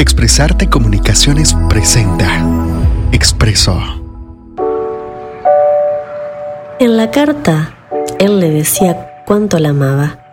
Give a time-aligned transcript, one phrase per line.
[0.00, 2.26] Expresarte Comunicaciones presenta
[3.12, 3.78] Expreso.
[6.78, 7.76] En la carta,
[8.18, 10.32] él le decía cuánto la amaba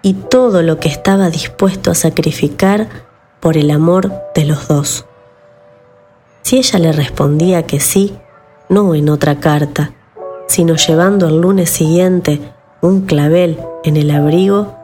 [0.00, 2.88] y todo lo que estaba dispuesto a sacrificar
[3.38, 5.04] por el amor de los dos.
[6.40, 8.16] Si ella le respondía que sí,
[8.70, 9.92] no en otra carta,
[10.46, 12.40] sino llevando el lunes siguiente
[12.80, 14.74] un clavel en el abrigo,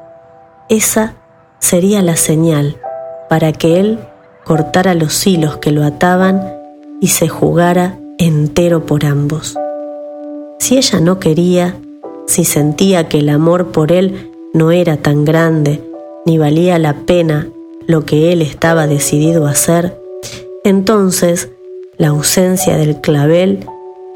[0.69, 1.15] esa
[1.61, 2.82] sería la señal
[3.33, 3.99] para que él
[4.45, 6.53] cortara los hilos que lo ataban
[7.01, 9.57] y se jugara entero por ambos.
[10.59, 11.75] Si ella no quería,
[12.27, 15.83] si sentía que el amor por él no era tan grande,
[16.27, 17.49] ni valía la pena
[17.87, 19.99] lo que él estaba decidido a hacer,
[20.63, 21.49] entonces
[21.97, 23.65] la ausencia del clavel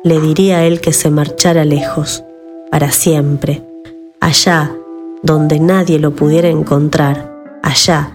[0.04, 2.22] le diría a él que se marchara lejos,
[2.70, 3.62] para siempre,
[4.20, 4.76] allá
[5.22, 8.12] donde nadie lo pudiera encontrar, allá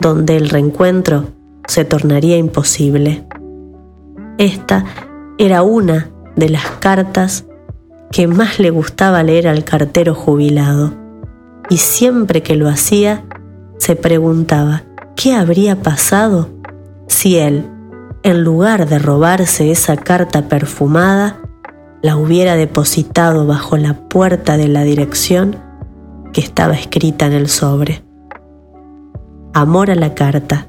[0.00, 1.24] donde el reencuentro
[1.66, 3.26] se tornaría imposible.
[4.38, 4.84] Esta
[5.38, 7.46] era una de las cartas
[8.10, 10.92] que más le gustaba leer al cartero jubilado,
[11.68, 13.24] y siempre que lo hacía,
[13.78, 14.84] se preguntaba
[15.16, 16.50] qué habría pasado
[17.08, 17.68] si él,
[18.22, 21.40] en lugar de robarse esa carta perfumada,
[22.02, 25.56] la hubiera depositado bajo la puerta de la dirección
[26.32, 28.05] que estaba escrita en el sobre.
[29.58, 30.66] Amor a la carta.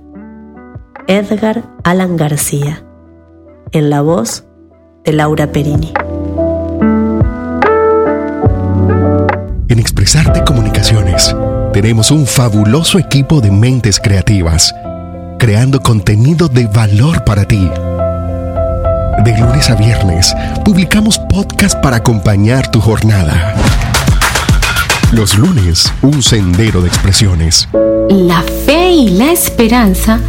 [1.08, 2.86] Edgar Alan García.
[3.74, 4.46] En la voz
[5.04, 5.92] de Laura Perini.
[9.68, 11.36] En Expresarte Comunicaciones
[11.74, 14.74] tenemos un fabuloso equipo de mentes creativas,
[15.38, 17.70] creando contenido de valor para ti.
[19.26, 23.54] De lunes a viernes publicamos podcast para acompañar tu jornada.
[25.14, 27.70] Los lunes, un sendero de expresiones.
[28.10, 30.20] La fe y la esperanza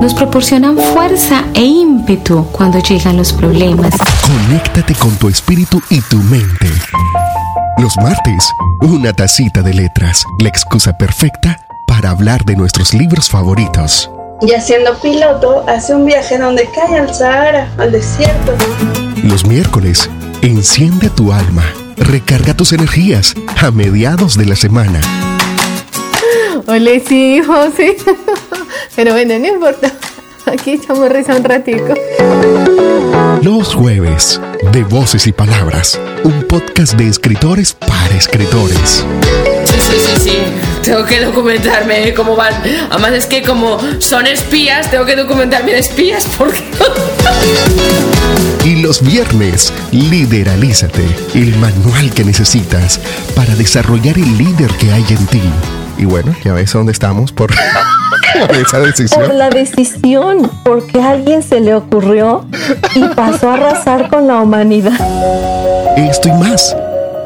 [0.00, 3.92] nos proporcionan fuerza e ímpetu cuando llegan los problemas.
[4.22, 6.70] Conéctate con tu espíritu y tu mente.
[7.78, 8.48] Los martes,
[8.82, 14.08] una tacita de letras, la excusa perfecta para hablar de nuestros libros favoritos.
[14.40, 18.52] Y siendo piloto, hace un viaje donde cae al Sahara, al desierto.
[19.24, 20.08] Los miércoles,
[20.42, 21.64] enciende tu alma,
[22.00, 25.00] recarga tus energías a mediados de la semana.
[26.66, 27.96] Hola, sí, José.
[28.96, 29.92] Pero bueno, no importa.
[30.46, 31.94] Aquí echamos risa un ratico.
[33.42, 34.40] Los jueves,
[34.72, 39.04] de Voces y Palabras, un podcast de escritores para escritores.
[39.64, 40.67] Sí, sí, sí, sí.
[40.82, 42.54] Tengo que documentarme cómo van.
[42.90, 46.62] Además es que como son espías, tengo que documentarme de espías porque...
[48.64, 53.00] Y los viernes, Lideralízate, el manual que necesitas
[53.34, 55.42] para desarrollar el líder que hay en ti.
[55.98, 57.50] Y bueno, ya ves dónde estamos por,
[58.46, 59.24] por esa decisión.
[59.24, 62.46] Por la decisión, porque a alguien se le ocurrió
[62.94, 64.98] y pasó a arrasar con la humanidad.
[65.96, 66.76] Esto y más.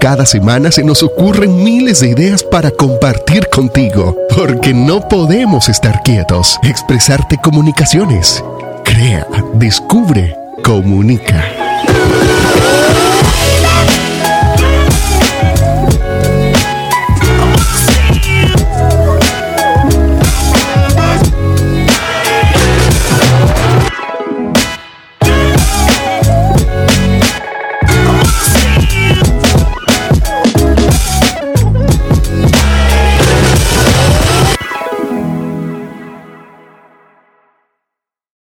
[0.02, 6.02] Cada semana se nos ocurren miles de ideas para compartir contigo, porque no podemos estar
[6.02, 6.58] quietos.
[6.64, 8.42] Expresarte comunicaciones.
[8.82, 9.24] Crea,
[9.54, 11.44] descubre, comunica.